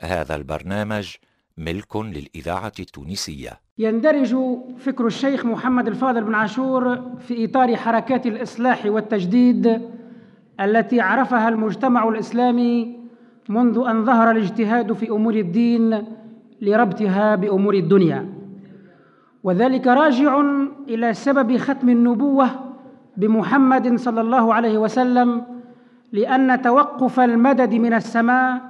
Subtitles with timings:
[0.00, 1.14] هذا البرنامج
[1.58, 3.50] ملك للإذاعة التونسية.
[3.78, 4.36] يندرج
[4.78, 9.80] فكر الشيخ محمد الفاضل بن عاشور في إطار حركات الإصلاح والتجديد
[10.60, 12.98] التي عرفها المجتمع الإسلامي
[13.48, 16.04] منذ أن ظهر الاجتهاد في أمور الدين
[16.60, 18.28] لربطها بأمور الدنيا.
[19.42, 20.40] وذلك راجع
[20.88, 22.50] إلى سبب ختم النبوة
[23.16, 25.42] بمحمد صلى الله عليه وسلم
[26.12, 28.62] لأن توقف المدد من السماء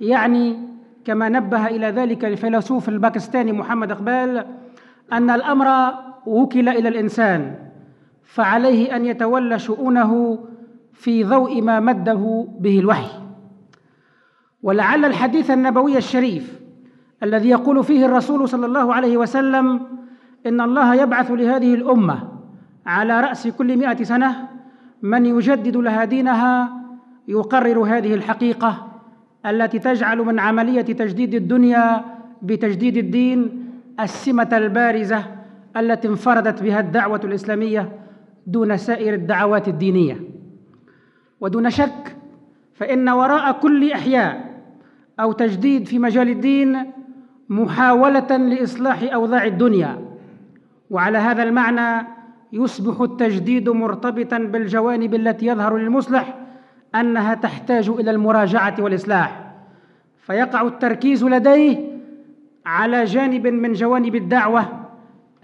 [0.00, 0.73] يعني
[1.04, 4.46] كما نبه إلى ذلك الفيلسوف الباكستاني محمد إقبال
[5.12, 5.94] أن الأمر
[6.26, 7.54] وكل إلى الإنسان
[8.24, 10.38] فعليه أن يتولى شؤونه
[10.92, 13.10] في ضوء ما مده به الوحي.
[14.62, 16.60] ولعل الحديث النبوي الشريف
[17.22, 19.80] الذي يقول فيه الرسول صلى الله عليه وسلم
[20.46, 22.28] إن الله يبعث لهذه الأمة
[22.86, 24.48] على رأس كل مئة سنة
[25.02, 26.72] من يجدد لها دينها
[27.28, 28.93] يقرر هذه الحقيقة
[29.46, 32.04] التي تجعل من عملية تجديد الدنيا
[32.42, 33.64] بتجديد الدين
[34.00, 35.24] السمة البارزة
[35.76, 37.92] التي انفردت بها الدعوة الإسلامية
[38.46, 40.20] دون سائر الدعوات الدينية.
[41.40, 42.16] ودون شك
[42.74, 44.54] فإن وراء كل إحياء
[45.20, 46.78] أو تجديد في مجال الدين
[47.48, 49.98] محاولة لإصلاح أوضاع الدنيا.
[50.90, 52.06] وعلى هذا المعنى
[52.52, 56.43] يصبح التجديد مرتبطا بالجوانب التي يظهر للمصلح
[56.94, 59.54] أنها تحتاج إلى المراجعة والإصلاح.
[60.18, 61.78] فيقع التركيز لديه
[62.66, 64.64] على جانب من جوانب الدعوة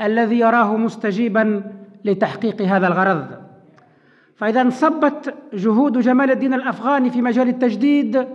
[0.00, 1.62] الذي يراه مستجيبا
[2.04, 3.26] لتحقيق هذا الغرض.
[4.36, 8.26] فإذا انصبت جهود جمال الدين الأفغاني في مجال التجديد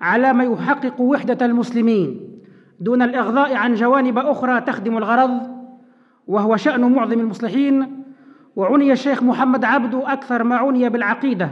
[0.00, 2.20] على ما يحقق وحدة المسلمين
[2.80, 5.60] دون الإغضاء عن جوانب أخرى تخدم الغرض
[6.26, 8.04] وهو شأن معظم المصلحين
[8.56, 11.50] وعني الشيخ محمد عبده أكثر ما عني بالعقيدة.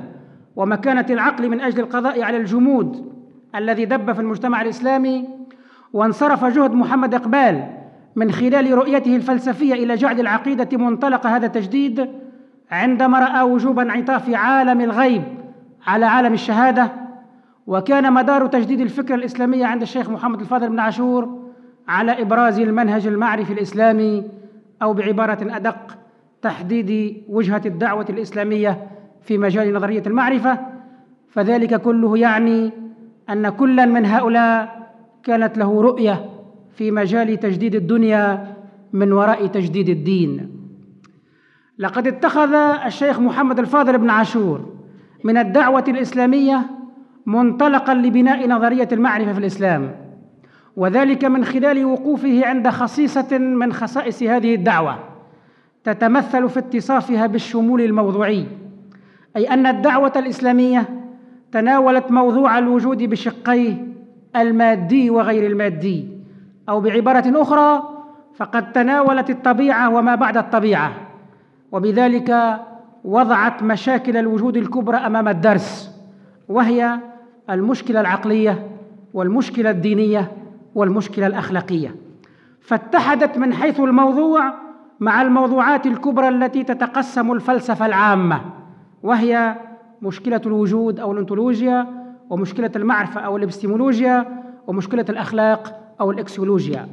[0.58, 3.12] ومكانة العقل من أجل القضاء على الجمود
[3.54, 5.28] الذي دب في المجتمع الإسلامي
[5.92, 7.64] وانصرف جهد محمد إقبال
[8.16, 12.08] من خلال رؤيته الفلسفية إلى جعل العقيدة منطلق هذا التجديد
[12.70, 15.22] عندما رأى وجوب انعطاف عالم الغيب
[15.86, 16.92] على عالم الشهادة
[17.66, 21.50] وكان مدار تجديد الفكرة الإسلامية عند الشيخ محمد الفاضل بن عاشور
[21.88, 24.24] على إبراز المنهج المعرفي الإسلامي
[24.82, 25.98] أو بعبارة أدق
[26.42, 28.97] تحديد وجهة الدعوة الإسلامية
[29.28, 30.58] في مجال نظرية المعرفة
[31.28, 32.72] فذلك كله يعني
[33.30, 34.90] أن كلا من هؤلاء
[35.24, 36.30] كانت له رؤية
[36.74, 38.54] في مجال تجديد الدنيا
[38.92, 40.50] من وراء تجديد الدين.
[41.78, 42.54] لقد اتخذ
[42.86, 44.72] الشيخ محمد الفاضل بن عاشور
[45.24, 46.70] من الدعوة الإسلامية
[47.26, 49.94] منطلقا لبناء نظرية المعرفة في الإسلام
[50.76, 54.98] وذلك من خلال وقوفه عند خصيصة من خصائص هذه الدعوة
[55.84, 58.67] تتمثل في اتصافها بالشمول الموضوعي.
[59.38, 60.88] أي أن الدعوة الإسلامية
[61.52, 63.86] تناولت موضوع الوجود بشقيه
[64.36, 66.08] المادي وغير المادي
[66.68, 67.82] أو بعبارة أخرى
[68.34, 70.92] فقد تناولت الطبيعة وما بعد الطبيعة
[71.72, 72.60] وبذلك
[73.04, 75.90] وضعت مشاكل الوجود الكبرى أمام الدرس
[76.48, 76.98] وهي
[77.50, 78.68] المشكلة العقلية
[79.14, 80.32] والمشكلة الدينية
[80.74, 81.94] والمشكلة الأخلاقية.
[82.60, 84.54] فاتحدت من حيث الموضوع
[85.00, 88.57] مع الموضوعات الكبرى التي تتقسم الفلسفة العامة.
[89.02, 89.56] وهي
[90.02, 91.86] مشكلة الوجود أو الأنتولوجيا
[92.30, 96.88] ومشكلة المعرفة أو الإبستيمولوجيا ومشكلة الأخلاق أو الإكسيولوجيا.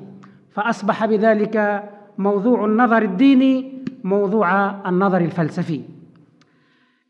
[0.51, 1.83] فأصبح بذلك
[2.17, 5.81] موضوع النظر الديني موضوع النظر الفلسفي.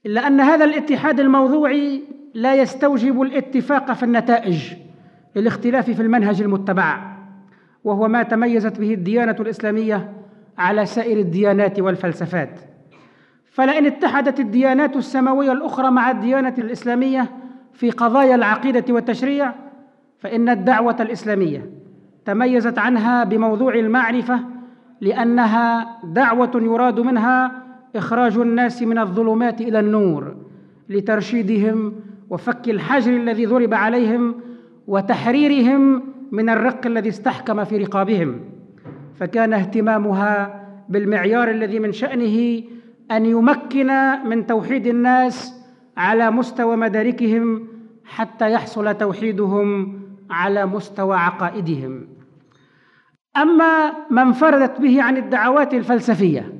[0.06, 2.02] إلا أن هذا الاتحاد الموضوعي
[2.34, 4.74] لا يستوجب الاتفاق في النتائج
[5.36, 7.16] للاختلاف في المنهج المتبع
[7.84, 10.14] وهو ما تميزت به الديانة الإسلامية
[10.58, 12.60] على سائر الديانات والفلسفات.
[13.56, 17.32] فلئن اتحدت الديانات السماوية الأخرى مع الديانة الإسلامية
[17.74, 19.54] في قضايا العقيدة والتشريع
[20.20, 21.70] فإن الدعوة الإسلامية
[22.26, 24.40] تميزت عنها بموضوع المعرفة
[25.02, 27.52] لأنها دعوة يراد منها
[27.96, 30.36] إخراج الناس من الظلمات إلى النور
[30.90, 31.94] لترشيدهم
[32.30, 34.36] وفك الحجر الذي ضرب عليهم
[34.88, 38.40] وتحريرهم من الرق الذي استحكم في رقابهم.
[39.16, 42.62] فكان اهتمامها بالمعيار الذي من شأنه
[43.12, 43.88] أن يمكن
[44.26, 45.66] من توحيد الناس
[45.98, 47.68] على مستوى مداركهم
[48.06, 50.00] حتى يحصل توحيدهم
[50.30, 52.08] على مستوى عقائدهم.
[53.38, 56.54] أما ما انفردت به عن الدعوات الفلسفية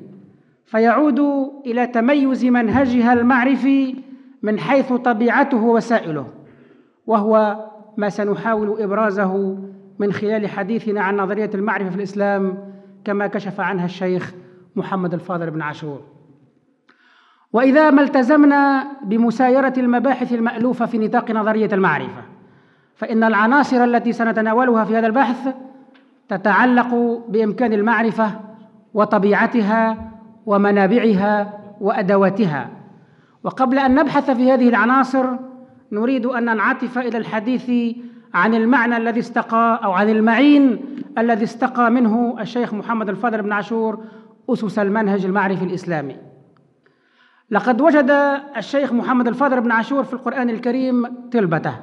[0.66, 1.20] فيعود
[1.66, 3.96] إلى تميز منهجها المعرفي
[4.42, 6.26] من حيث طبيعته وسائله
[7.06, 7.64] وهو
[7.96, 9.58] ما سنحاول إبرازه
[9.98, 12.58] من خلال حديثنا عن نظرية المعرفة في الإسلام
[13.04, 14.34] كما كشف عنها الشيخ
[14.76, 16.15] محمد الفاضل بن عاشور.
[17.52, 22.22] وإذا ما التزمنا بمسايرة المباحث المألوفة في نطاق نظرية المعرفة
[22.96, 25.48] فإن العناصر التي سنتناولها في هذا البحث
[26.28, 28.30] تتعلق بإمكان المعرفة
[28.94, 29.96] وطبيعتها
[30.46, 32.68] ومنابعها وأدواتها.
[33.44, 35.26] وقبل أن نبحث في هذه العناصر
[35.92, 37.96] نريد أن ننعطف إلى الحديث
[38.34, 40.80] عن المعنى الذي استقى أو عن المعين
[41.18, 44.04] الذي استقى منه الشيخ محمد الفاضل بن عاشور
[44.50, 46.25] أسس المنهج المعرفي الإسلامي.
[47.50, 48.10] لقد وجد
[48.56, 51.74] الشيخ محمد الفاضل بن عاشور في القرآن الكريم طلبته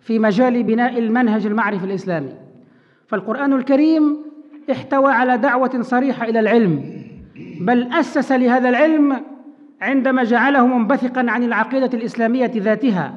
[0.00, 2.32] في مجال بناء المنهج المعرفي الإسلامي.
[3.06, 4.16] فالقرآن الكريم
[4.70, 7.04] احتوى على دعوة صريحة إلى العلم
[7.60, 9.20] بل أسس لهذا العلم
[9.80, 13.14] عندما جعله منبثقا عن العقيدة الإسلامية ذاتها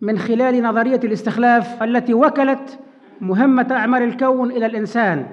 [0.00, 2.78] من خلال نظرية الاستخلاف التي وكلت
[3.20, 5.26] مهمة أعمار الكون إلى الإنسان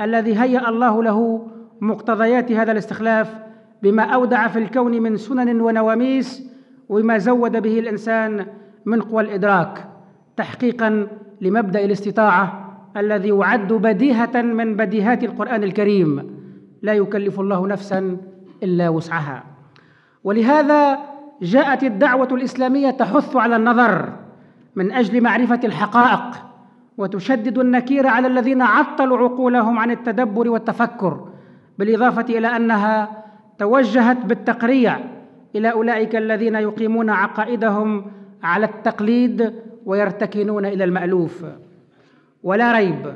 [0.00, 1.48] الذي هيأ الله له
[1.80, 3.49] مقتضيات هذا الاستخلاف
[3.82, 6.50] بما أودع في الكون من سنن ونواميس
[6.88, 8.46] وما زود به الإنسان
[8.86, 9.88] من قوى الإدراك
[10.36, 11.08] تحقيقا
[11.40, 16.40] لمبدأ الاستطاعة الذي يعد بديهة من بديهات القرآن الكريم
[16.82, 18.16] لا يكلف الله نفسا
[18.62, 19.44] إلا وسعها.
[20.24, 20.98] ولهذا
[21.42, 24.12] جاءت الدعوة الإسلامية تحث على النظر
[24.76, 26.50] من أجل معرفة الحقائق
[26.98, 31.28] وتشدد النكير على الذين عطلوا عقولهم عن التدبر والتفكر
[31.78, 33.19] بالإضافة إلى أنها
[33.60, 34.98] توجهت بالتقريع
[35.56, 38.04] إلى أولئك الذين يقيمون عقائدهم
[38.42, 39.52] على التقليد
[39.86, 41.44] ويرتكنون إلى المألوف.
[42.42, 43.14] ولا ريب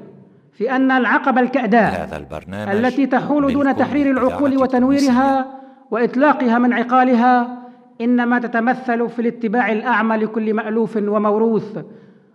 [0.52, 5.46] في أن العقبة الكأداء هذا البرنامج التي تحول دون تحرير العقول وتنويرها
[5.90, 7.58] وإطلاقها من عقالها
[8.00, 11.78] إنما تتمثل في الاتباع الأعمى لكل مألوف وموروث.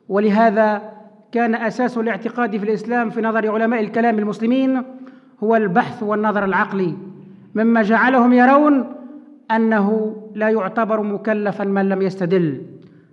[0.09, 0.81] ولهذا
[1.31, 4.83] كان أساس الاعتقاد في الإسلام في نظر علماء الكلام المسلمين
[5.43, 6.93] هو البحث والنظر العقلي.
[7.55, 8.85] مما جعلهم يرون
[9.51, 12.61] أنه لا يعتبر مكلفا من لم يستدل.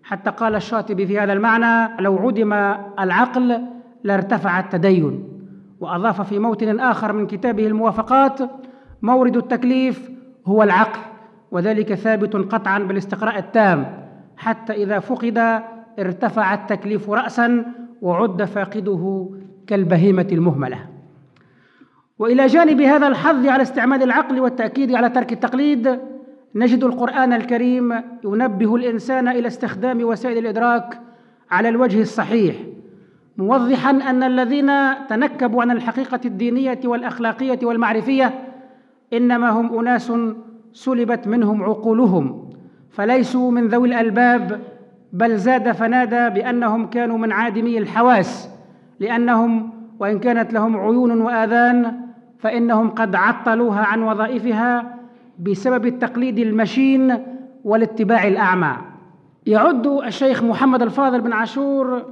[0.04, 2.52] حتى قال الشاطبي في هذا المعنى لو عدم
[3.00, 3.60] العقل
[4.04, 5.28] لارتفع التدين.
[5.80, 8.40] وأضاف في موطن آخر من كتابه الموافقات
[9.02, 10.10] مورد التكليف
[10.46, 11.00] هو العقل
[11.50, 14.06] وذلك ثابت قطعا بالاستقراء التام.
[14.36, 15.62] حتى إذا فقد
[15.98, 17.64] ارتفع التكليف رأسا
[18.02, 19.28] وعد فاقده
[19.66, 20.95] كالبهيمة المهملة.
[22.18, 25.98] وإلى جانب هذا الحظ على استعمال العقل والتأكيد على ترك التقليد
[26.54, 31.00] نجد القرآن الكريم ينبه الإنسان إلى استخدام وسائل الإدراك
[31.50, 32.56] على الوجه الصحيح
[33.36, 34.70] موضحا أن الذين
[35.08, 38.34] تنكبوا عن الحقيقة الدينية والأخلاقية والمعرفية
[39.12, 40.12] إنما هم أناس
[40.72, 42.50] سلبت منهم عقولهم
[42.90, 44.60] فليسوا من ذوي الألباب
[45.12, 48.48] بل زاد فنادى بأنهم كانوا من عادمي الحواس
[49.00, 52.05] لأنهم وإن كانت لهم عيون وآذان
[52.38, 54.96] فإنهم قد عطلوها عن وظائفها
[55.38, 57.18] بسبب التقليد المشين
[57.64, 58.76] والاتباع الأعمى.
[59.46, 62.02] يعد الشيخ محمد الفاضل بن عاشور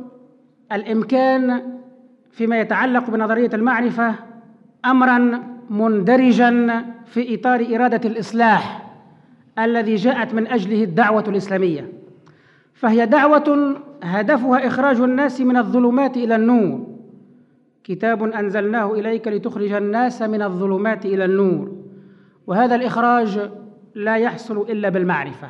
[0.73, 1.63] الإمكان
[2.31, 4.15] فيما يتعلق بنظرية المعرفة
[4.85, 8.85] امرا مندرجا في إطار إرادة الإصلاح
[9.59, 11.93] الذي جاءت من أجله الدعوة الإسلامية.
[12.75, 16.94] فهي دعوة هدفها إخراج الناس من الظلمات إلى النور.
[17.85, 21.73] كتاب أنزلناه إليك لتخرج الناس من الظلمات إلى النور.
[22.47, 23.51] وهذا الإخراج
[23.95, 25.49] لا يحصل إلا بالمعرفة.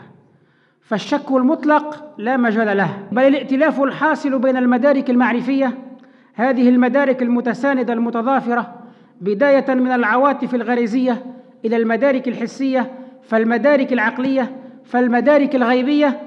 [0.81, 2.89] فالشك المطلق لا مجال له.
[3.13, 5.79] بل الائتلاف الحاصل بين المدارك المعرفية
[6.35, 8.75] هذه المدارك المتساندة المتضافرة
[9.21, 11.27] بداية من العواطف الغريزية
[11.65, 16.21] إلى المدارك الحسية فالمدارك العقلية فالمدارك الغيبية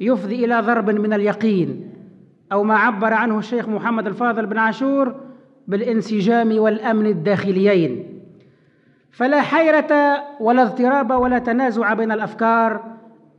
[0.00, 1.90] يفضي إلى ضرب من اليقين.
[2.52, 5.23] أو ما عبر عنه الشيخ محمد الفاضل بن عاشور
[5.68, 8.20] بالانسجام والأمن الداخليين.
[9.10, 12.84] فلا حيرة ولا اضطراب ولا تنازع بين الأفكار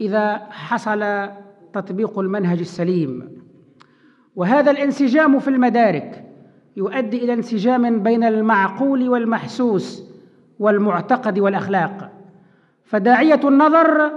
[0.01, 1.29] إذا حصل
[1.73, 3.41] تطبيق المنهج السليم.
[4.35, 6.23] وهذا الانسجام في المدارك
[6.77, 10.03] يؤدي إلى انسجام بين المعقول والمحسوس
[10.59, 12.11] والمعتقد والأخلاق.
[12.85, 14.11] فداعية النظر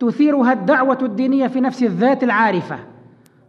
[0.00, 2.78] تثيرها الدعوة الدينية في نفس الذات العارفة.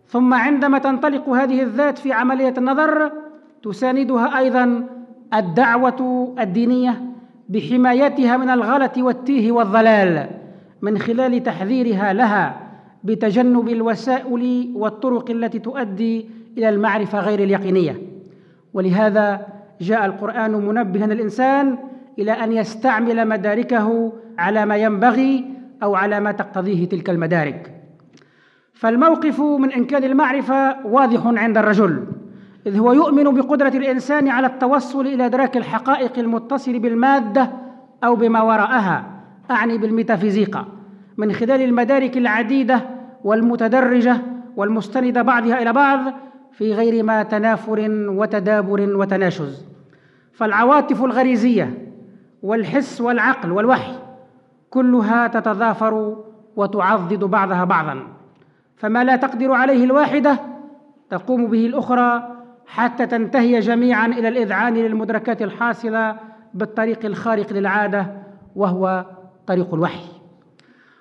[0.07, 3.11] ثم عندما تنطلق هذه الذات في عملية النظر
[3.63, 4.87] تساندها أيضا
[5.33, 7.01] الدعوة الدينية
[7.49, 10.27] بحمايتها من الغلط والتيه والضلال
[10.81, 12.71] من خلال تحذيرها لها
[13.03, 18.01] بتجنب الوسائل والطرق التي تؤدي إلى المعرفة غير اليقينية.
[18.73, 19.47] ولهذا
[19.81, 21.77] جاء القرآن منبها الإنسان
[22.19, 25.45] إلى أن يستعمل مداركه على ما ينبغي
[25.83, 27.71] أو على ما تقتضيه تلك المدارك.
[28.73, 32.05] فالموقف من إنكار المعرفة واضح عند الرجل.
[32.67, 37.51] إذ هو يؤمن بقدرة الإنسان على التوصل إلى إدراك الحقائق المتصل بالمادة
[38.03, 39.05] أو بما وراءها.
[39.51, 40.65] أعني بالميتافيزيقا.
[41.17, 42.81] من خلال المدارك العديدة
[43.23, 44.17] والمتدرجة
[44.55, 46.13] والمستندة بعضها إلى بعض
[46.51, 49.65] في غير ما تنافر وتدابر وتناشز.
[50.33, 51.87] فالعواطف الغريزية
[52.43, 53.93] والحس والعقل والوحي
[54.69, 56.15] كلها تتضافر
[56.55, 58.07] وتعضد بعضها بعضا.
[58.77, 60.39] فما لا تقدر عليه الواحدة
[61.09, 62.40] تقوم به الأخرى
[62.71, 66.15] حتى تنتهي جميعا إلى الإذعان للمدركات الحاصلة
[66.53, 68.07] بالطريق الخارق للعادة
[68.55, 69.05] وهو
[69.47, 70.05] طريق الوحي.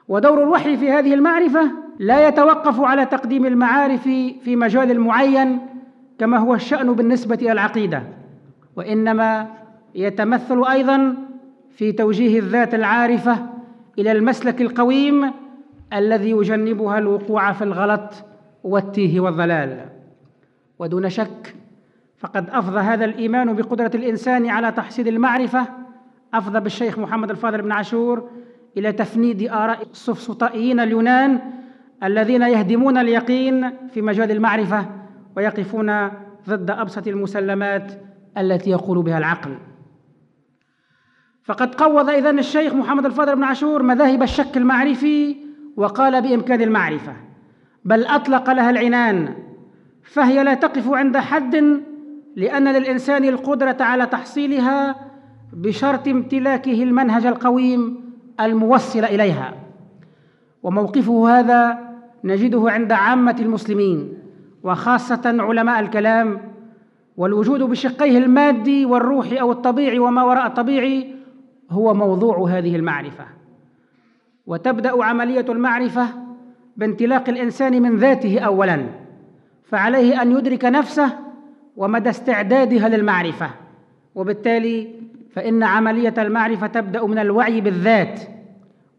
[0.08, 4.02] ودور الوحي في هذه المعرفة لا يتوقف على تقديم المعارف
[4.44, 5.58] في مجال معين
[6.18, 8.02] كما هو الشأن بالنسبة إلى العقيدة
[8.76, 9.46] وإنما
[9.94, 11.14] يتمثل أيضا
[11.70, 13.38] في توجيه الذات العارفة
[13.98, 15.32] إلى المسلك القويم
[15.92, 18.24] الذي يجنبها الوقوع في الغلط
[18.64, 19.89] والتيه والضلال.
[20.80, 21.54] ودون شك
[22.18, 25.66] فقد أفضى هذا الإيمان بقدرة الإنسان على تحصيل المعرفة
[26.34, 28.28] أفضى بالشيخ محمد الفاضل بن عاشور
[28.76, 31.40] إلى تفنيد آراء السفسطائيين اليونان
[32.04, 34.86] الذين يهدمون اليقين في مجال المعرفة
[35.36, 36.08] ويقفون
[36.48, 37.92] ضد أبسط المسلمات
[38.38, 39.58] التي يقول بها العقل.
[41.44, 45.36] فقد قوض إذن الشيخ محمد الفاضل بن عاشور مذاهب الشك المعرفي
[45.76, 47.16] وقال بإمكان المعرفة
[47.84, 49.49] بل أطلق لها العنان
[50.02, 51.80] فهي لا تقف عند حد
[52.36, 54.96] لأن للإنسان القدرة على تحصيلها
[55.52, 58.00] بشرط امتلاكه المنهج القويم
[58.40, 59.54] الموصل إليها.
[60.62, 61.78] وموقفه هذا
[62.24, 64.18] نجده عند عامة المسلمين
[64.62, 66.40] وخاصة علماء الكلام
[67.16, 71.14] والوجود بشقيه المادي والروحي أو الطبيعي وما وراء الطبيعي
[71.70, 73.24] هو موضوع هذه المعرفة.
[74.46, 76.06] وتبدأ عملية المعرفة
[76.76, 78.86] بانطلاق الإنسان من ذاته أولاً.
[79.70, 81.12] فعليه أن يدرك نفسه
[81.76, 83.50] ومدى استعدادها للمعرفة.
[84.14, 84.88] وبالتالي
[85.32, 88.20] فإن عملية المعرفة تبدأ من الوعي بالذات.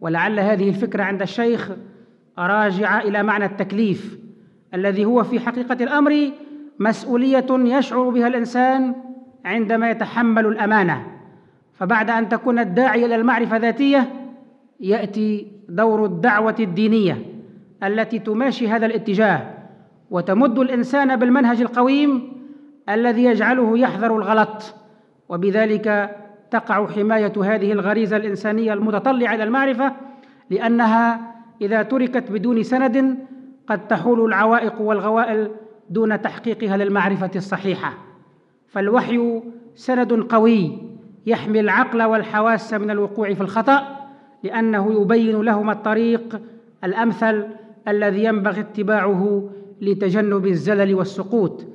[0.02, 1.72] ولعل هذه الفكرة عند الشيخ
[2.40, 4.18] راجعة إلى معنى التكليف
[4.74, 6.32] الذي هو في حقيقة الأمر
[6.80, 8.96] مسؤولية يشعر بها الإنسان
[9.46, 11.08] عندما يتحمل الأمانة.
[11.74, 14.10] فبعد أن تكون الداعي إلى المعرفة ذاتية
[14.80, 17.26] يأتي دور الدعوة الدينية
[17.84, 19.61] التي تماشي هذا الاتجاه.
[20.12, 22.34] وتمد الإنسان بالمنهج القويم
[22.90, 24.76] الذي يجعله يحذر الغلط
[25.30, 26.16] وبذلك
[26.52, 29.94] تقع حماية هذه الغريزة الإنسانية المتطلعة إلى المعرفة
[30.50, 33.18] لأنها إذا تركت بدون سند
[33.68, 35.52] قد تحول العوائق والغوائل
[35.90, 37.94] دون تحقيقها للمعرفة الصحيحة.
[38.68, 39.42] فالوحي
[39.76, 40.78] سند قوي
[41.26, 43.98] يحمي العقل والحواس من الوقوع في الخطأ
[44.44, 46.42] لأنه يبين لهما الطريق
[46.84, 47.48] الأمثل
[47.88, 49.50] الذي ينبغي اتباعه
[49.82, 51.66] لتجنب الزلل والسقوط.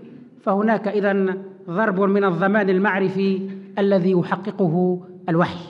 [0.42, 5.64] فهناك إذن ضرب من الضمان المعرفي الذي يحققه الوحي.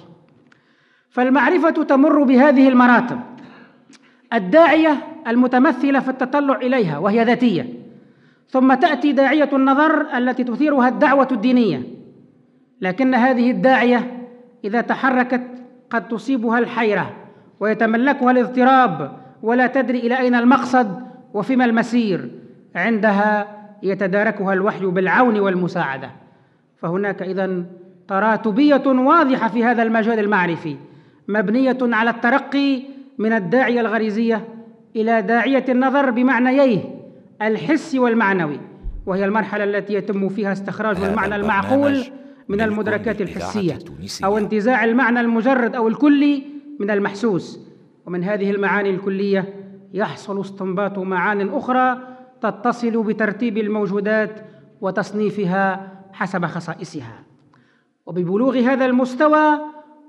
[1.10, 3.20] فالمعرفة تمر بهذه المراتب.
[4.32, 4.96] الداعية
[5.28, 7.66] المتمثلة في التطلع إليها وهي ذاتية.
[8.48, 11.82] ثم تأتي داعية النظر التي تثيرها الدعوة الدينية.
[12.80, 14.28] لكن هذه الداعية
[14.64, 15.42] إذا تحركت
[15.90, 17.16] قد تصيبها الحيرة
[17.60, 19.12] ويتملكها الاضطراب
[19.42, 21.05] ولا تدري إلى أين المقصد
[21.36, 22.30] وفيما المسير
[22.74, 26.10] عندها يتداركها الوحي بالعون والمساعدة.
[26.76, 27.66] فهناك إذن
[28.08, 30.76] تراتبية واضحة في هذا المجال المعرفي
[31.28, 32.82] مبنية على الترقي
[33.18, 34.44] من الداعية الغريزية
[34.96, 36.78] إلى داعية النظر بمعنييه
[37.42, 38.60] الحسي والمعنوي
[39.06, 42.04] وهي المرحلة التي يتم فيها استخراج المعنى المعقول
[42.48, 43.78] من المدركات الحسية
[44.24, 46.42] أو انتزاع المعنى المجرد أو الكلي
[46.80, 47.60] من المحسوس.
[48.06, 51.98] ومن هذه المعاني الكلية يحصل استنباط معان أخرى
[52.40, 54.40] تتصل بترتيب الموجودات
[54.80, 57.22] وتصنيفها حسب خصائصها.
[58.06, 59.58] وببلوغ هذا المستوى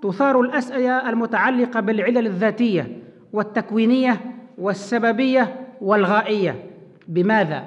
[0.02, 3.04] تثار الأسئلة المتعلقة بالعلل الذاتية
[3.34, 4.22] والتكوينية
[4.58, 6.64] والسببية والغائية.
[7.08, 7.64] بماذا؟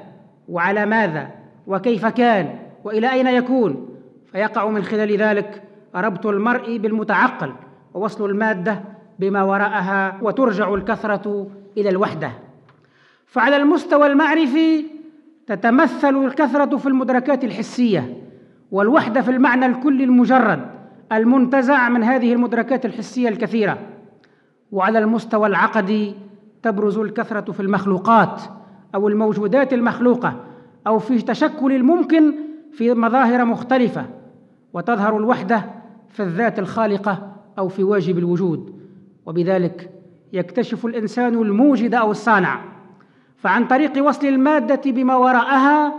[0.48, 1.30] وعلى ماذا؟
[1.66, 3.88] وكيف كان؟ وإلى أين يكون؟
[4.32, 5.62] فيقع من خلال ذلك
[5.94, 7.52] ربط المرء بالمتعقل
[7.94, 8.82] ووصل المادة
[9.18, 12.32] بما وراءها وترجع الكثرة إلى الوحدة.
[13.26, 14.84] فعلى المستوى المعرفي
[15.46, 18.16] تتمثل الكثرة في المدركات الحسية
[18.70, 20.66] والوحدة في المعنى الكلي المجرد
[21.12, 23.78] المنتزع من هذه المدركات الحسية الكثيرة.
[24.72, 26.14] وعلى المستوى العقدي
[26.62, 28.42] تبرز الكثرة في المخلوقات
[28.94, 30.44] أو الموجودات المخلوقة
[30.86, 32.34] أو في تشكل الممكن
[32.72, 34.06] في مظاهر مختلفة.
[34.72, 35.64] وتظهر الوحدة
[36.08, 38.80] في الذات الخالقة أو في واجب الوجود.
[39.26, 39.99] وبذلك
[40.32, 42.60] يكتشف الإنسان الموجد أو الصانع.
[43.36, 45.94] فعن طريق وصل المادة بما وراءها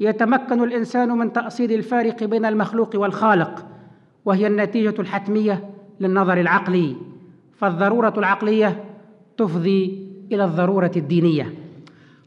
[0.00, 3.66] يتمكن الإنسان من تاصيل الفارق بين المخلوق والخالق
[4.24, 6.96] وهي النتيجة الحتمية للنظر العقلي.
[7.56, 8.84] فالضرورة العقلية
[9.36, 11.54] تفضي إلى الضرورة الدينية.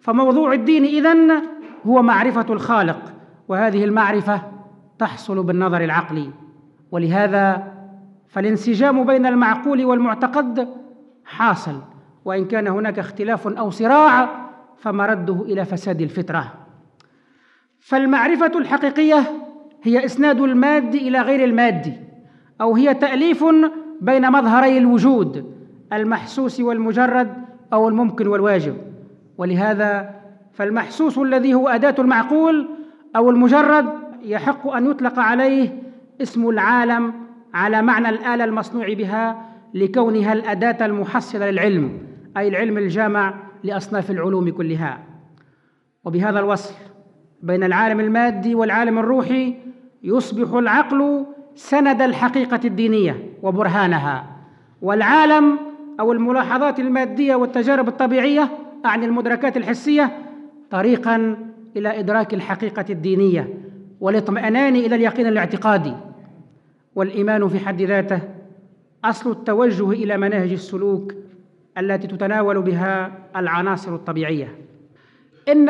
[0.02, 1.42] فموضوع الدين إذن
[1.88, 3.14] هو معرفة الخالق
[3.48, 4.42] وهذه المعرفة
[5.00, 6.30] تحصل بالنظر العقلي.
[6.92, 7.74] ولهذا
[8.28, 10.68] فالانسجام بين المعقول والمعتقد
[11.28, 11.82] حاصل
[12.26, 14.30] وإن كان هناك اختلاف أو صراع
[14.78, 16.54] فمرده إلى فساد الفطرة.
[17.80, 19.24] فالمعرفة الحقيقية
[19.84, 21.94] هي إسناد الماد إلى غير المادي
[22.62, 23.46] أو هي تأليف
[24.02, 25.58] بين مظهري الوجود
[25.94, 27.34] المحسوس والمجرد
[27.74, 28.78] أو الممكن والواجب.
[29.38, 30.18] ولهذا
[30.54, 32.70] فالمحسوس الذي هو أداة المعقول
[33.16, 33.86] أو المجرد
[34.22, 35.84] يحق أن يطلق عليه
[36.22, 37.14] اسم العالم
[37.54, 42.00] على معنى الآلة المصنوع بها لكونها الأداة المحصلة للعلم
[42.38, 43.34] أي العلم الجامع
[43.64, 45.04] لأصناف العلوم كلها.
[46.06, 46.74] وبهذا الوصل
[47.44, 49.56] بين العالم المادي والعالم الروحي
[50.04, 54.38] يصبح العقل سند الحقيقة الدينية وبرهانها.
[54.82, 55.60] والعالم
[56.00, 58.50] أو الملاحظات المادية والتجارب الطبيعية
[58.86, 60.12] أعني المدركات الحسية
[60.70, 61.38] طريقا
[61.78, 63.54] إلى إدراك الحقيقة الدينية
[64.00, 65.94] والاطمئنان إلى اليقين الاعتقادي.
[66.96, 68.20] والإيمان في حد ذاته
[69.06, 71.14] أصل التوجه إلى مناهج السلوك
[71.78, 74.56] التي تتناول بها العناصر الطبيعية.
[75.50, 75.70] إن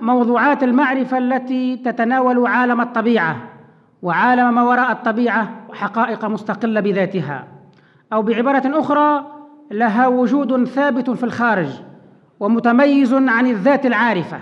[0.00, 3.36] موضوعات المعرفة التي تتناول عالم الطبيعة
[4.02, 7.48] وعالم ما وراء الطبيعة حقائق مستقلة بذاتها
[8.12, 9.26] أو بعبارة أخرى
[9.70, 11.68] لها وجود ثابت في الخارج
[12.40, 14.40] ومتميز عن الذات العارفة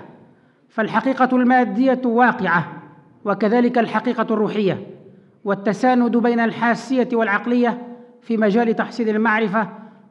[0.69, 2.73] فالحقيقة المادية واقعة
[3.25, 4.87] وكذلك الحقيقة الروحية
[5.45, 7.86] والتساند بين الحاسية والعقلية
[8.27, 9.69] في مجال تحصيل المعرفة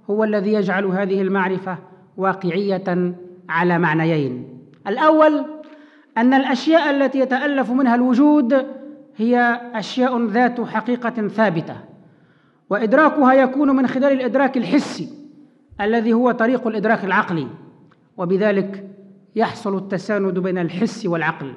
[0.10, 1.78] هو الذي يجعل هذه المعرفة
[2.18, 3.14] واقعية
[3.50, 4.60] على معنيين.
[4.88, 5.46] الأول
[6.18, 8.66] أن الأشياء التي يتألف منها الوجود
[9.18, 11.76] هي أشياء ذات حقيقة ثابتة
[12.70, 15.10] وإدراكها يكون من خلال الإدراك الحسي
[15.82, 17.48] الذي هو طريق الإدراك العقلي
[18.18, 18.90] وبذلك
[19.36, 21.54] يحصل التساند بين الحس والعقل.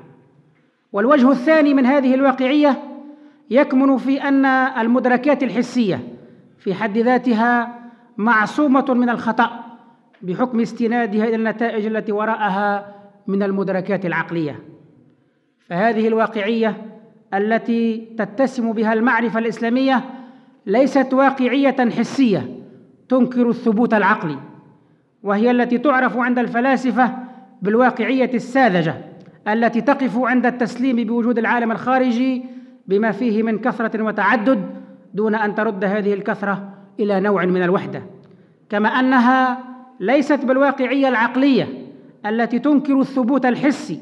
[0.92, 2.82] والوجه الثاني من هذه الواقعية
[3.50, 6.17] يكمن في أن المدركات الحسية
[6.58, 7.78] في حد ذاتها
[8.16, 9.50] معصومة من الخطأ
[10.22, 12.94] بحكم استنادها إلى النتائج التي وراءها
[13.26, 14.60] من المدركات العقلية.
[15.68, 16.76] فهذه الواقعية
[17.34, 20.04] التي تتسم بها المعرفة الإسلامية
[20.66, 22.58] ليست واقعية حسية
[23.08, 24.38] تنكر الثبوت العقلي
[25.22, 27.14] وهي التي تعرف عند الفلاسفة
[27.62, 28.94] بالواقعية الساذجة
[29.48, 32.44] التي تقف عند التسليم بوجود العالم الخارجي
[32.86, 34.77] بما فيه من كثرة وتعدد
[35.14, 38.02] دون أن ترد هذه الكثرة إلى نوع من الوحدة
[38.70, 39.58] كما أنها
[40.00, 41.68] ليست بالواقعية العقلية
[42.26, 44.00] التي تنكر الثبوت الحسي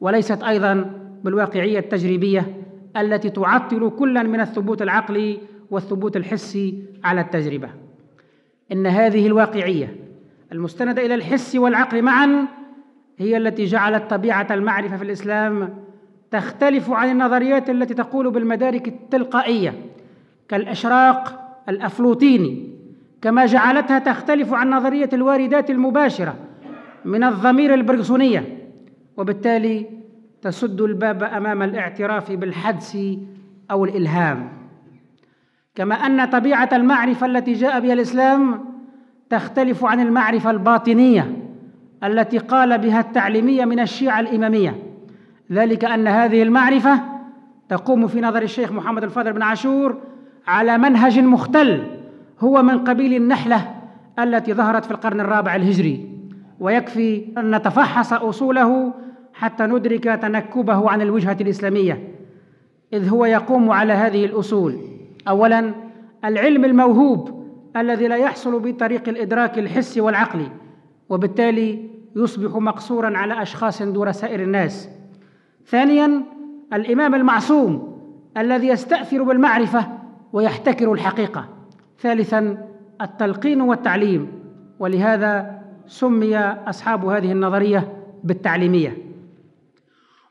[0.00, 0.90] وليست أيضا
[1.24, 2.56] بالواقعية التجريبية
[2.96, 5.38] التي تعطل كلا من الثبوت العقلي
[5.70, 7.68] والثبوت الحسي على التجربة.
[8.72, 9.96] إن هذه الواقعية
[10.52, 12.46] المستندة إلى الحس والعقل معا
[13.18, 15.74] هي التي جعلت طبيعة المعرفة في الإسلام
[16.30, 19.74] تختلف عن النظريات التي تقول بالمدارك التلقائية.
[20.54, 22.70] كالإشراق الأفلوطيني
[23.22, 26.34] كما جعلتها تختلف عن نظرية الواردات المباشرة
[27.04, 28.58] من الضمير البرغسونية
[29.16, 29.86] وبالتالي
[30.42, 32.98] تسد الباب أمام الاعتراف بالحدس
[33.70, 34.48] أو الإلهام.
[35.74, 38.64] كما أن طبيعة المعرفة التي جاء بها الإسلام
[39.30, 41.36] تختلف عن المعرفة الباطنية
[42.04, 44.82] التي قال بها التعليمية من الشيعة الإمامية.
[45.52, 47.00] ذلك أن هذه المعرفة
[47.68, 50.13] تقوم في نظر الشيخ محمد الفاضل بن عاشور
[50.46, 51.82] على منهج مختل
[52.40, 53.74] هو من قبيل النحلة
[54.18, 56.08] التي ظهرت في القرن الرابع الهجري
[56.60, 58.92] ويكفي أن نتفحص أصوله
[59.34, 62.08] حتى ندرك تنكبه عن الوجهة الإسلامية
[62.92, 64.78] إذ هو يقوم على هذه الأصول.
[65.28, 65.74] أولا
[66.24, 67.44] العلم الموهوب
[67.76, 70.48] الذي لا يحصل بطريق الإدراك الحسي والعقلي
[71.08, 74.88] وبالتالي يصبح مقصورا على أشخاص دون سائر الناس.
[75.66, 76.22] ثانيا
[76.72, 77.98] الإمام المعصوم
[78.36, 80.03] الذي يستأثر بالمعرفة
[80.34, 81.48] ويحتكر الحقيقة.
[82.00, 82.58] ثالثا
[83.00, 84.28] التلقين والتعليم.
[84.78, 87.92] ولهذا سمي أصحاب هذه النظرية
[88.24, 88.96] بالتعليمية.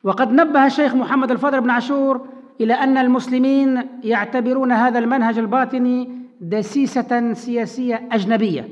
[0.03, 2.21] وقد نبه الشيخ محمد الفضل بن عاشور
[2.61, 6.09] إلى أن المسلمين يعتبرون هذا المنهج الباطني
[6.41, 8.67] دسيسة سياسية أجنبية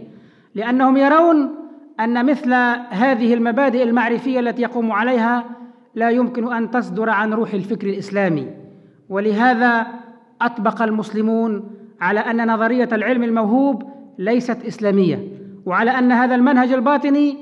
[0.56, 1.56] لأنهم يرون
[2.00, 2.54] أن مثل
[2.90, 5.46] هذه المبادئ المعرفية التي يقوم عليها
[5.96, 8.48] لا يمكن أن تصدر عن روح الفكر الإسلامي.
[9.10, 10.01] ولهذا
[10.42, 11.64] أطبق المسلمون
[12.02, 13.84] على أن نظرية العلم الموهوب
[14.18, 15.28] ليست إسلامية
[15.66, 17.38] وعلى أن هذا المنهج الباطني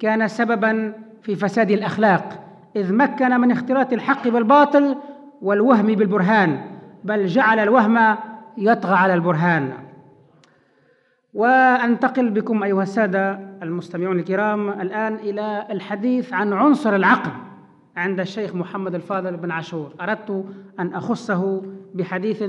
[0.00, 2.42] كان سببا في فساد الأخلاق
[2.76, 4.96] إذ مكن من اختلاط الحق بالباطل
[5.42, 6.60] والوهم بالبرهان
[7.04, 8.16] بل جعل الوهم
[8.58, 9.72] يطغى على البرهان.
[11.34, 17.30] وأنتقل بكم أيها السادة المستمعون الكرام الآن إلى الحديث عن عنصر العقل
[17.96, 19.94] عند الشيخ محمد الفاضل بن عاشور.
[20.00, 20.44] أردت
[20.80, 21.62] أن أخصه
[21.94, 22.44] بحديث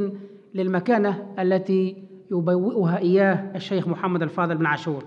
[0.56, 5.04] للمكانة التي يبوئها إياه الشيخ محمد الفاضل بن عاشور.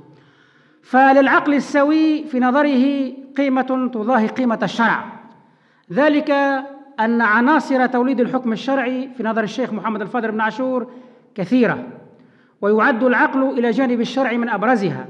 [0.82, 5.04] فللعقل السوي في نظره قيمة تضاهي قيمة الشرع.
[5.92, 6.30] ذلك
[7.00, 10.90] أن عناصر توليد الحكم الشرعي في نظر الشيخ محمد الفاضل بن عاشور
[11.34, 11.86] كثيرة
[12.60, 15.06] ويعد العقل إلى جانب الشرع من أبرزها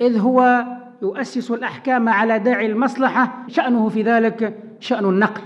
[0.00, 0.64] إذ هو
[1.02, 5.42] يؤسس الأحكام على داعي المصلحة شأنه في ذلك شأن النقل.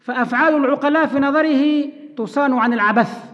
[0.00, 3.24] فأفعال العقلاء في نظره تصان عن العبث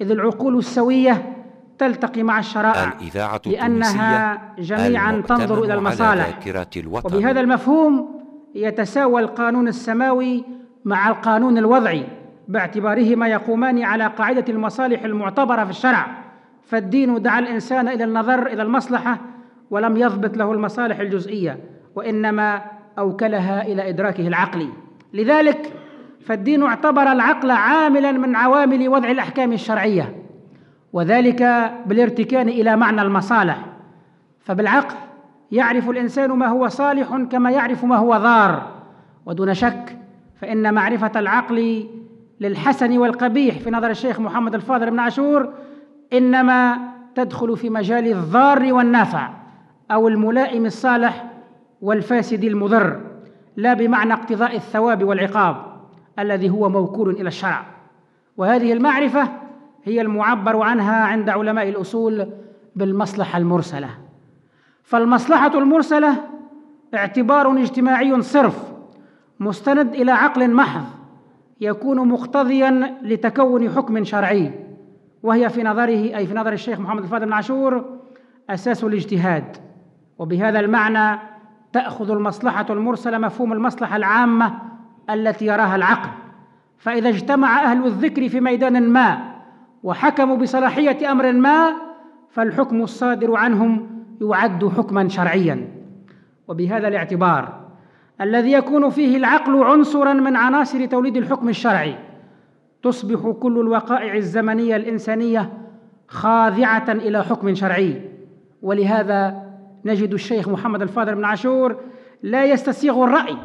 [0.00, 1.36] إذ العقول السوية
[1.78, 6.38] تلتقي مع الشرائع الإذاعة لأنها جميعا تنظر إلى المصالح.
[7.04, 8.20] وبهذا المفهوم
[8.54, 10.44] يتساوى القانون السماوي
[10.84, 12.06] مع القانون الوضعي
[12.48, 16.06] باعتبارهما يقومان على قاعدة المصالح المعتبرة في الشرع.
[16.62, 19.18] فالدين دعا الإنسان إلى النظر إلى المصلحة
[19.70, 21.58] ولم يضبط له المصالح الجزئية
[21.94, 22.62] وإنما
[22.98, 24.68] أوكلها إلى إدراكه العقلي.
[25.14, 25.72] لذلك
[26.24, 30.16] فالدين اعتبر العقل عاملا من عوامل وضع الأحكام الشرعية
[30.92, 33.66] وذلك بالارتكان إلى معنى المصالح.
[34.40, 34.96] فبالعقل
[35.52, 38.80] يعرف الإنسان ما هو صالح كما يعرف ما هو ضار
[39.26, 39.98] ودون شك
[40.40, 41.88] فإن معرفة العقل
[42.40, 45.52] للحسن والقبيح في نظر الشيخ محمد الفاضل بن عاشور
[46.12, 46.78] إنما
[47.14, 49.30] تدخل في مجال الضار والنافع
[49.90, 51.26] أو الملائم الصالح
[51.82, 53.00] والفاسد المضر
[53.56, 55.69] لا بمعنى اقتضاء الثواب والعقاب.
[56.22, 57.66] الذي هو موكول إلى الشرع.
[58.36, 59.28] وهذه المعرفة
[59.84, 62.26] هي المعبر عنها عند علماء الأصول
[62.76, 63.88] بالمصلحة المرسلة.
[64.82, 66.16] فالمصلحة المرسلة
[66.94, 68.72] اعتبار اجتماعي صرف
[69.40, 70.84] مستند إلى عقل محض
[71.60, 74.52] يكون مقتضيا لتكون حكم شرعي.
[75.22, 77.84] وهي في نظره أي في نظر الشيخ محمد الفاضل بن عاشور
[78.50, 79.56] أساس الاجتهاد.
[80.18, 81.20] وبهذا المعنى
[81.72, 84.69] تأخذ المصلحة المرسلة مفهوم المصلحة العامة
[85.10, 86.10] التي يراها العقل.
[86.78, 89.18] فإذا اجتمع أهل الذكر في ميدان ما
[89.82, 91.72] وحكموا بصلاحية أمر ما
[92.30, 93.86] فالحكم الصادر عنهم
[94.20, 95.68] يعد حكما شرعيا.
[96.48, 97.60] وبهذا الاعتبار
[98.20, 101.94] الذي يكون فيه العقل عنصرا من عناصر توليد الحكم الشرعي
[102.82, 105.52] تصبح كل الوقائع الزمنية الإنسانية
[106.08, 108.10] خاضعة إلى حكم شرعي.
[108.62, 109.50] ولهذا
[109.84, 111.76] نجد الشيخ محمد الفاضل بن عاشور
[112.22, 113.36] لا يستسيغ الرأي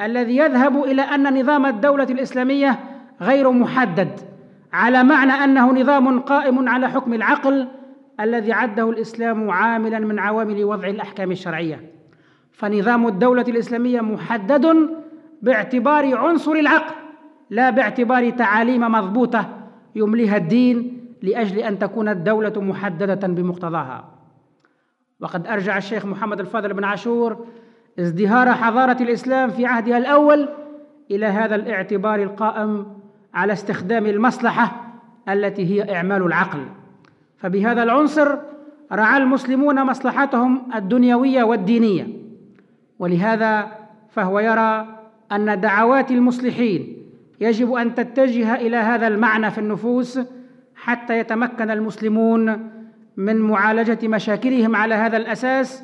[0.00, 2.78] الذي يذهب إلى أن نظام الدولة الإسلامية
[3.20, 4.20] غير محدد
[4.72, 7.68] على معنى أنه نظام قائم على حكم العقل
[8.20, 11.90] الذي عده الإسلام عاملا من عوامل وضع الأحكام الشرعية.
[12.52, 14.88] فنظام الدولة الإسلامية محدد
[15.42, 16.94] باعتبار عنصر العقل
[17.50, 19.48] لا باعتبار تعاليم مضبوطة
[19.94, 24.08] يمليها الدين لأجل أن تكون الدولة محددة بمقتضاها.
[25.20, 27.46] وقد أرجع الشيخ محمد الفاضل بن عاشور
[27.98, 30.48] ازدهار حضارة الإسلام في عهدها الأول
[31.10, 32.86] إلى هذا الاعتبار القائم
[33.34, 34.92] على استخدام المصلحة
[35.28, 36.64] التي هي إعمال العقل.
[37.36, 38.38] فبهذا العنصر
[38.92, 42.06] رعى المسلمون مصلحتهم الدنيوية والدينية.
[42.98, 43.68] ولهذا
[44.10, 44.86] فهو يرى
[45.32, 46.96] أن دعوات المصلحين
[47.40, 50.20] يجب أن تتجه إلى هذا المعنى في النفوس
[50.74, 52.70] حتى يتمكن المسلمون
[53.16, 55.82] من معالجة مشاكلهم على هذا الأساس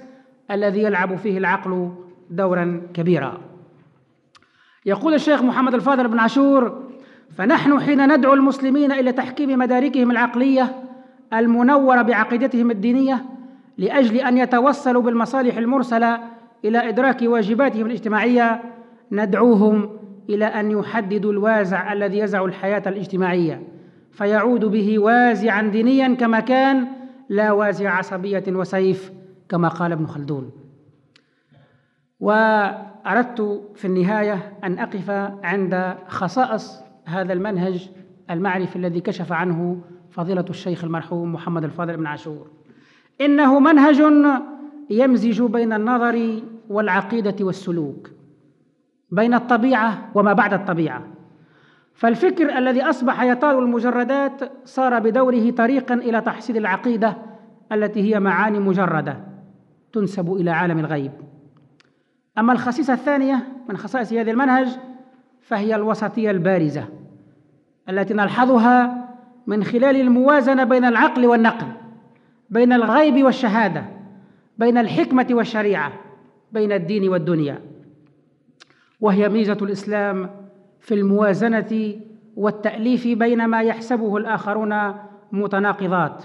[0.51, 1.91] الذي يلعب فيه العقل
[2.31, 3.41] دورا كبيرا.
[4.87, 6.83] يقول الشيخ محمد الفاضل بن عاشور
[7.37, 10.83] فنحن حين ندعو المسلمين إلى تحكيم مداركهم العقلية
[11.33, 13.25] المنورة بعقيدتهم الدينية
[13.79, 16.21] لأجل أن يتوصلوا بالمصالح المرسلة
[16.65, 18.63] إلى إدراك واجباتهم الاجتماعية
[19.13, 19.91] ندعوهم
[20.31, 23.63] إلى أن يحددوا الوازع الذي يزع الحياة الاجتماعية
[24.13, 26.87] فيعود به وازعا دينيا كما كان
[27.29, 29.13] لا وازع عصبية وسيف
[29.49, 30.51] كما قال ابن خلدون.
[32.21, 35.11] وأردت في النهاية أن أقف
[35.45, 37.91] عند خصائص هذا المنهج
[38.31, 39.81] المعرفي الذي كشف عنه
[40.11, 42.51] فضيلة الشيخ المرحوم محمد الفاضل بن عاشور.
[43.21, 44.03] إنه منهج
[44.91, 48.11] يمزج بين النظر والعقيدة والسلوك
[49.11, 51.07] بين الطبيعة وما بعد الطبيعة.
[51.95, 57.17] فالفكر الذي أصبح يطال المجردات صار بدوره طريقا إلى تحصيل العقيدة
[57.73, 59.28] التي هي معاني مجردة.
[59.99, 61.13] تنسب إلى عالم الغيب.
[62.39, 64.69] أما الخصيصة الثانية من خصائص هذا المنهج
[65.41, 66.89] فهي الوسطية البارزة
[67.89, 69.09] التي نلحظها
[69.47, 71.67] من خلال الموازنة بين العقل والنقل
[72.51, 73.85] بين الغيب والشهادة
[74.59, 75.93] بين الحكمة والشريعة
[76.53, 77.59] بين الدين والدنيا.
[79.01, 80.31] وهي ميزة الإسلام
[80.81, 81.95] في الموازنة
[82.37, 84.95] والتأليف بين ما يحسبه الآخرون
[85.33, 86.25] متناقضات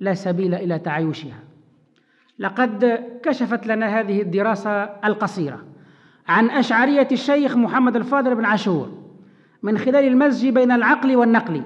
[0.00, 1.47] لا سبيل إلى تعايشها.
[2.38, 5.64] لقد كشفت لنا هذه الدراسة القصيرة
[6.28, 8.88] عن أشعرية الشيخ محمد الفاضل بن عاشور
[9.62, 11.62] من خلال المزج بين العقل والنقل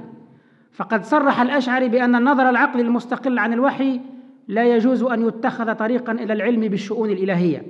[0.72, 4.00] فقد صرح الأشعري بأن النظر العقلي المستقل عن الوحي
[4.48, 7.62] لا يجوز أن يتخذ طريقا إلى العلم بالشؤون الإلهية.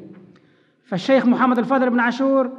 [0.85, 2.51] فالشيخ محمد الفاضل بن عاشور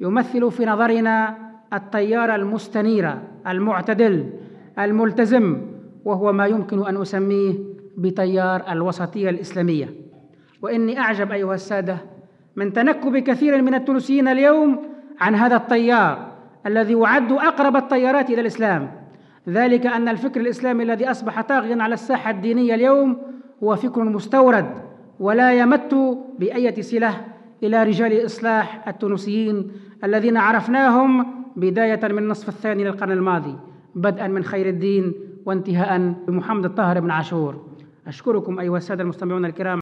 [0.00, 1.38] يمثل في نظرنا
[1.72, 3.14] التيار المستنير
[3.46, 4.30] المعتدل
[4.78, 5.60] الملتزم
[6.04, 7.54] وهو ما يمكن أن أسميه
[7.96, 9.94] بتيار الوسطية الإسلامية.
[10.62, 11.96] وإني أعجب أيها السادة
[12.56, 14.78] من تنكب كثير من التونسيين اليوم
[15.20, 16.32] عن هذا التيار
[16.66, 18.90] الذي يعد أقرب التيارات إلى الإسلام.
[19.48, 23.16] ذلك أن الفكر الإسلامي الذي أصبح طاغيا على الساحة الدينية اليوم
[23.62, 24.66] هو فكر مستورد
[25.20, 25.94] ولا يمت
[26.38, 27.20] بأية صله
[27.62, 29.70] إلى رجال الاصلاح التونسيين
[30.04, 31.26] الذين عرفناهم
[31.56, 33.56] بداية من النصف الثاني للقرن الماضي
[33.94, 35.12] بدءا من خير الدين
[35.46, 37.71] وانتهاء بمحمد الطاهر بن عاشور.
[38.06, 39.80] أشكركم أيها السادة المستمعون الكرام.